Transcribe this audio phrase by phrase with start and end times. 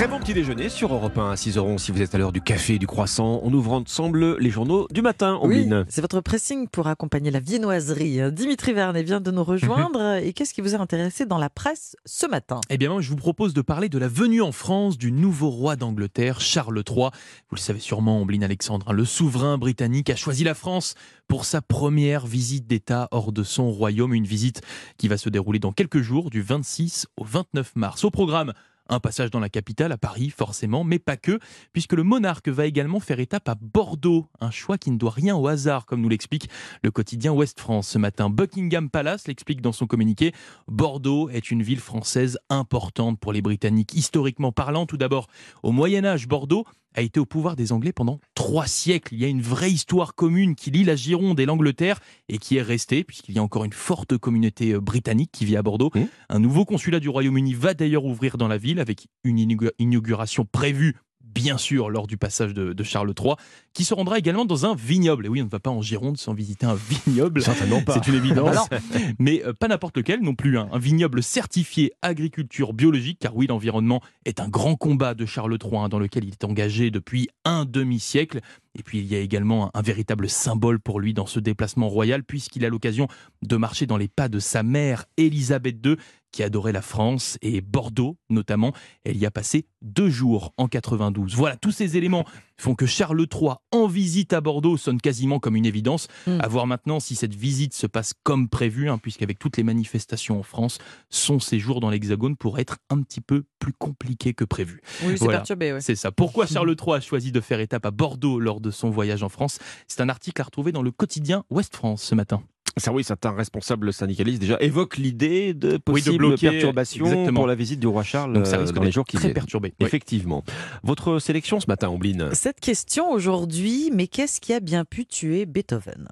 [0.00, 2.40] Très bon petit déjeuner sur Europe 1 à 6h11 si vous êtes à l'heure du
[2.40, 3.38] café et du croissant.
[3.42, 5.38] On ouvre ensemble les journaux du matin.
[5.42, 8.32] Oui, c'est votre pressing pour accompagner la viennoiserie.
[8.32, 10.14] Dimitri Vernet vient de nous rejoindre.
[10.24, 12.62] Et qu'est-ce qui vous a intéressé dans la presse ce matin?
[12.70, 15.50] Eh bien, moi, je vous propose de parler de la venue en France du nouveau
[15.50, 17.10] roi d'Angleterre, Charles III.
[17.50, 20.94] Vous le savez sûrement, Ombline Alexandre, le souverain britannique a choisi la France
[21.28, 24.14] pour sa première visite d'État hors de son royaume.
[24.14, 24.62] Une visite
[24.96, 28.02] qui va se dérouler dans quelques jours, du 26 au 29 mars.
[28.02, 28.54] Au programme,
[28.90, 31.38] un passage dans la capitale, à Paris, forcément, mais pas que,
[31.72, 34.26] puisque le monarque va également faire étape à Bordeaux.
[34.40, 36.50] Un choix qui ne doit rien au hasard, comme nous l'explique
[36.82, 38.28] le quotidien Ouest France ce matin.
[38.28, 40.34] Buckingham Palace l'explique dans son communiqué.
[40.68, 43.94] Bordeaux est une ville française importante pour les Britanniques.
[43.94, 45.28] Historiquement parlant, tout d'abord,
[45.62, 49.14] au Moyen-Âge, Bordeaux a été au pouvoir des Anglais pendant trois siècles.
[49.14, 52.56] Il y a une vraie histoire commune qui lie la Gironde et l'Angleterre et qui
[52.56, 55.90] est restée, puisqu'il y a encore une forte communauté euh, britannique qui vit à Bordeaux.
[55.94, 56.00] Mmh.
[56.28, 60.44] Un nouveau consulat du Royaume-Uni va d'ailleurs ouvrir dans la ville avec une inaugura- inauguration
[60.50, 60.96] prévue.
[61.32, 63.34] Bien sûr, lors du passage de, de Charles III,
[63.72, 65.26] qui se rendra également dans un vignoble.
[65.26, 67.42] Et oui, on ne va pas en Gironde sans visiter un vignoble.
[67.42, 67.94] Certainement pas.
[67.94, 68.48] C'est une évidence.
[68.48, 68.68] Alors
[69.18, 70.58] Mais euh, pas n'importe lequel non plus.
[70.58, 70.68] hein.
[70.72, 75.76] Un vignoble certifié agriculture biologique, car oui, l'environnement est un grand combat de Charles III
[75.76, 78.40] hein, dans lequel il est engagé depuis un demi-siècle.
[78.78, 81.88] Et puis il y a également un, un véritable symbole pour lui dans ce déplacement
[81.88, 83.08] royal, puisqu'il a l'occasion
[83.42, 85.96] de marcher dans les pas de sa mère, Élisabeth II,
[86.32, 88.72] qui adorait la France et Bordeaux notamment.
[89.04, 91.34] Elle y a passé deux jours en 92.
[91.34, 92.24] Voilà, tous ces éléments
[92.58, 96.08] font que Charles III en visite à Bordeaux sonne quasiment comme une évidence.
[96.26, 96.38] Mm.
[96.40, 100.38] À voir maintenant si cette visite se passe comme prévu, hein, puisqu'avec toutes les manifestations
[100.38, 100.78] en France,
[101.08, 104.80] son séjour dans l'Hexagone pourrait être un petit peu plus compliqué que prévu.
[105.02, 105.38] Oui, c'est Voilà.
[105.38, 105.72] perturbé.
[105.72, 105.80] ouais.
[105.80, 106.12] C'est ça.
[106.12, 109.28] Pourquoi Charles III a choisi de faire étape à Bordeaux lors de son voyage en
[109.28, 109.58] France?
[109.88, 112.42] C'est un article à retrouver dans le quotidien Ouest France ce matin.
[112.76, 117.40] Ça oui, certains responsables syndicalistes déjà évoquent l'idée de Oui, de possibles bloquer, perturbations exactement.
[117.40, 119.34] pour la visite du roi Charles Donc ça risque dans les jours qui très viennent.
[119.34, 119.74] perturbé.
[119.80, 119.86] Oui.
[119.86, 120.44] Effectivement.
[120.82, 125.46] Votre sélection ce matin, Ombline Cette question aujourd'hui, mais qu'est-ce qui a bien pu tuer
[125.46, 126.08] Beethoven?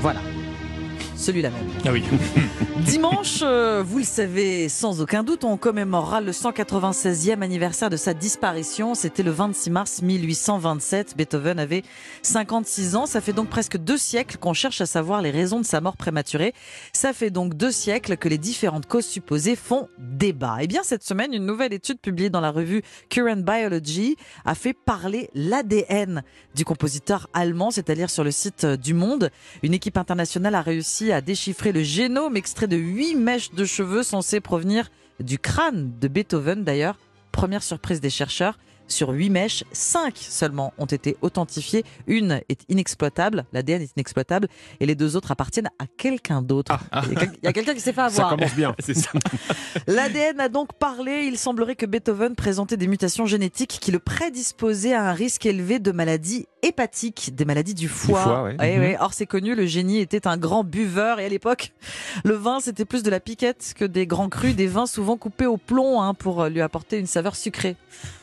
[0.00, 0.20] Voilà.
[1.16, 1.68] Celui-là même.
[1.84, 2.02] Ah oui.
[2.84, 8.14] Dimanche, euh, vous le savez sans aucun doute, on commémorera le 196e anniversaire de sa
[8.14, 8.94] disparition.
[8.94, 11.16] C'était le 26 mars 1827.
[11.16, 11.82] Beethoven avait
[12.22, 13.06] 56 ans.
[13.06, 15.96] Ça fait donc presque deux siècles qu'on cherche à savoir les raisons de sa mort
[15.96, 16.52] prématurée.
[16.92, 20.58] Ça fait donc deux siècles que les différentes causes supposées font débat.
[20.60, 24.74] Et bien cette semaine, une nouvelle étude publiée dans la revue Current Biology a fait
[24.74, 26.22] parler l'ADN
[26.54, 29.30] du compositeur allemand, c'est-à-dire sur le site du Monde.
[29.62, 34.02] Une équipe internationale a réussi à déchiffrer le génome extrait de huit mèches de cheveux
[34.02, 36.98] censées provenir du crâne de Beethoven d'ailleurs.
[37.32, 38.58] Première surprise des chercheurs.
[38.86, 41.84] Sur huit mèches, cinq seulement ont été authentifiées.
[42.06, 44.48] Une est inexploitable, l'ADN est inexploitable,
[44.80, 46.78] et les deux autres appartiennent à quelqu'un d'autre.
[47.06, 48.30] Il y a quel- il y a quelqu'un qui s'est fait Ça avoir.
[48.36, 48.74] commence bien.
[48.80, 49.10] C'est ça.
[49.86, 51.24] L'ADN a donc parlé.
[51.26, 55.78] Il semblerait que Beethoven présentait des mutations génétiques qui le prédisposaient à un risque élevé
[55.78, 58.22] de maladies hépatiques, des maladies du foie.
[58.22, 58.56] foie, ouais.
[58.62, 58.80] Eh Mhm.
[58.80, 58.96] ouais.
[59.00, 61.20] Or, c'est connu, le génie était un grand buveur.
[61.20, 61.72] Et à l'époque,
[62.24, 65.46] le vin, c'était plus de la piquette que des grands crus, des vins souvent coupés
[65.46, 67.76] au plomb hein, pour lui apporter une saveur sucrée.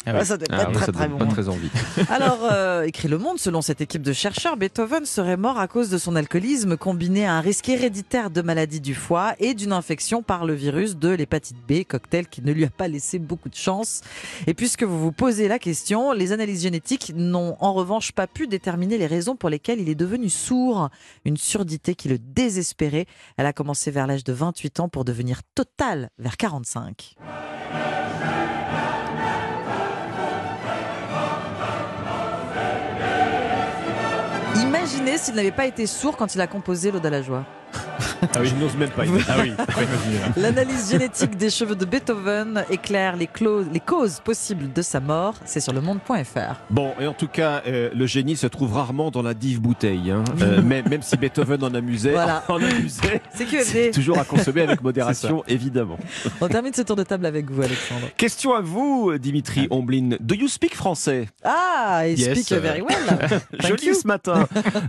[0.06, 0.26] Ah.
[0.26, 1.18] Ça Ah ça très, bon.
[1.18, 1.70] pas très envie.
[2.10, 5.90] Alors, euh, écrit Le Monde, selon cette équipe de chercheurs, Beethoven serait mort à cause
[5.90, 10.24] de son alcoolisme combiné à un risque héréditaire de maladie du foie et d'une infection
[10.24, 13.56] par le virus de l'hépatite B, cocktail qui ne lui a pas laissé beaucoup de
[13.56, 14.02] chance.
[14.48, 18.48] Et puisque vous vous posez la question, les analyses génétiques n'ont en revanche pas pu
[18.48, 20.90] déterminer les raisons pour lesquelles il est devenu sourd.
[21.26, 23.06] Une surdité qui le désespérait.
[23.38, 27.16] Elle a commencé vers l'âge de 28 ans pour devenir totale vers 45.
[35.18, 37.46] S'il n'avait pas été sourd quand il a composé à la joie.
[38.44, 39.04] Je n'ose même pas.
[39.28, 40.28] Ah oui, imaginer, là.
[40.38, 45.34] L'analyse génétique des cheveux de Beethoven éclaire les, causes possibles de sa mort.
[45.46, 46.56] C'est sur le monde.fr.
[46.70, 50.12] Bon, et en tout cas, euh, le génie se trouve rarement dans la dive bouteille.
[50.12, 50.24] hein.
[50.42, 52.44] Euh, même, même si Beethoven en amusait, Voilà.
[52.50, 53.22] en amusait.
[53.64, 55.98] C'est toujours à consommer avec modération, évidemment.
[56.40, 58.08] On termine ce tour de table avec vous, Alexandre.
[58.18, 60.18] Question à vous, Dimitri Omblin.
[60.20, 61.28] Do you speak français?
[61.44, 63.42] Ah, il Yes, speak very well.
[63.60, 63.94] Lis you.
[63.96, 64.48] ce matin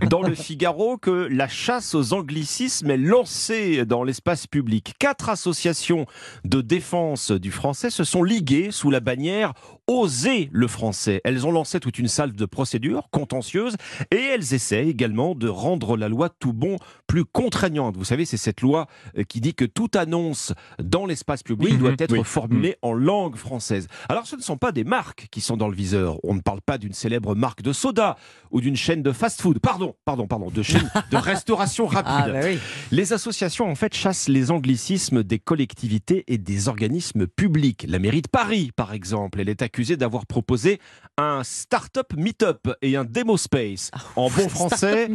[0.09, 4.95] dans le Figaro que la chasse aux anglicismes est lancée dans l'espace public.
[4.99, 6.05] Quatre associations
[6.43, 9.53] de défense du français se sont liguées sous la bannière
[9.87, 11.19] Oser le français.
[11.25, 13.75] Elles ont lancé toute une salve de procédures contentieuses
[14.11, 17.97] et elles essaient également de rendre la loi tout bon plus contraignante.
[17.97, 18.87] Vous savez, c'est cette loi
[19.17, 22.23] euh, qui dit que toute annonce dans l'espace public Oui, doit mhm, être oui.
[22.23, 23.87] formulée en langue française.
[24.07, 26.17] Alors ce ne sont pas des marques qui sont dans le viseur.
[26.23, 28.15] On ne parle pas d'une célèbre marque de soda
[28.51, 29.59] ou d'une chaîne de fast-food.
[29.59, 32.13] Pardon, pardon, pardon, de chaîne de restauration rapide.
[32.15, 32.39] Ah, bah.
[32.91, 37.85] Les Les associations, en fait, chassent les anglicismes des collectivités et des organismes publics.
[37.87, 40.79] La mairie de Paris, par exemple, elle est accusée d'avoir proposé
[41.19, 43.91] un start-up meet-up et un demo space.
[44.15, 45.11] En bon français,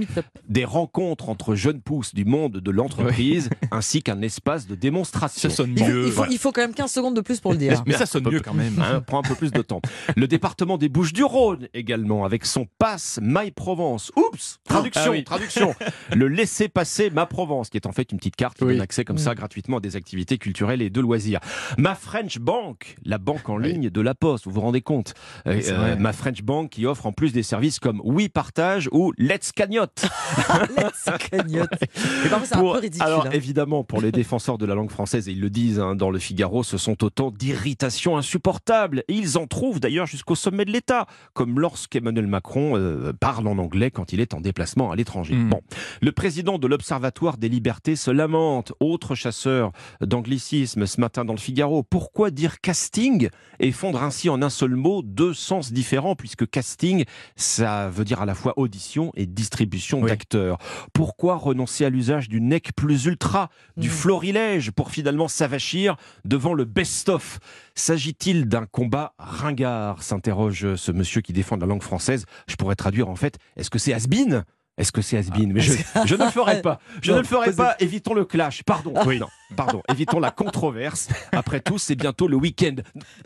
[0.48, 5.50] des rencontres entre jeunes pousses du monde de l'entreprise, ainsi qu'un espace de démonstration.
[5.50, 6.06] Ça sonne Il, mieux.
[6.06, 7.82] il faut, il faut quand même 15 secondes de plus pour le dire.
[7.86, 8.78] Mais ça sonne mieux quand même.
[8.80, 9.80] Hein, prend un peu plus de temps.
[10.14, 14.12] Le département des Bouches-du-Rhône également, avec son passe My Provence.
[14.14, 15.24] Oups Traduction, Ah oui.
[15.24, 15.74] traduction.
[16.14, 18.74] Le laisser-passer Ma Provence, qui est en fait une petite carte qui Oui.
[18.74, 21.40] donne accès comme ça gratuitement à des activités culturelles et de loisirs.
[21.76, 23.72] Ma French Bank, la banque en Oui.
[23.72, 25.14] ligne de la Poste, vous vous rendez compte
[25.46, 25.96] Euh, euh.
[25.96, 30.06] Ma French Bank qui offre en plus des services comme Oui Partage ou Let's Cagnotte.
[30.76, 31.68] Let's cagnotte.
[32.52, 33.06] Un peu ridicule.
[33.06, 33.30] Alors hein.
[33.32, 36.18] évidemment, pour les défenseurs de la langue française, et ils le disent hein, dans le
[36.18, 39.04] Figaro, ce sont autant d'irritations insupportables.
[39.08, 43.58] Et ils en trouvent d'ailleurs jusqu'au sommet de l'État, comme lorsqu'Emmanuel Macron euh, parle en
[43.58, 45.34] anglais quand il est en déplacement à l'étranger.
[45.34, 45.50] Mm.
[45.50, 45.60] Bon,
[46.00, 51.38] le président de l'Observatoire des libertés se lamente, autre chasseur d'anglicisme ce matin dans le
[51.38, 51.82] Figaro.
[51.82, 53.28] Pourquoi dire casting
[53.60, 57.04] et fondre ainsi en un seul mot deux sens différents, puisque casting,
[57.36, 60.10] ça veut dire à la fois audition et distribution Oui.
[60.10, 60.58] d'acteurs.
[60.92, 63.92] Pourquoi renoncer à l'usage du nec plus ultra, du Mm.
[63.92, 67.38] florilège, pour finalement s'avachir devant le best-of?
[67.74, 70.02] S'agit-il d'un combat ringard?
[70.02, 72.24] s'interroge ce monsieur qui défend la langue française.
[72.48, 74.44] Je pourrais traduire en fait, est-ce que c'est has-been?
[74.78, 75.72] Est-ce que c'est has-been Mais je,
[76.04, 76.80] je ne le ferai pas.
[77.02, 77.76] Je Non, ne le ferai pas.
[77.80, 78.62] Évitons le clash.
[78.62, 78.94] Pardon.
[79.06, 79.18] Oui.
[79.18, 79.26] Non,
[79.56, 79.82] pardon.
[79.90, 81.08] Évitons la controverse.
[81.32, 82.76] Après tout, c'est bientôt le week-end.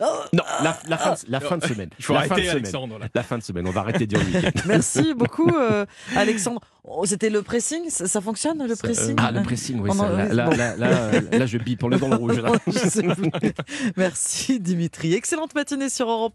[0.01, 1.89] Oh, Non, la, la fin, de, la fin de semaine.
[1.99, 2.63] Il faut la fin de arrêter, semaine.
[2.63, 2.99] Alexandre.
[2.99, 3.07] là.
[3.13, 3.67] La fin de semaine.
[3.67, 4.61] On va arrêter de dire le week-end.
[4.65, 5.85] Merci beaucoup, euh,
[6.15, 6.61] Alexandre.
[6.85, 7.89] Oh, C'était le pressing?
[7.89, 9.15] Ça, ça fonctionne, le Ça, pressing?
[9.17, 9.89] Ah, le pressing, oui.
[9.91, 11.81] On ça, en- là, là, euh, je bip.
[11.83, 12.41] On est dans le rouge.
[13.97, 15.13] Merci, Dimitri.
[15.13, 16.31] Excellente matinée sur Europe 1.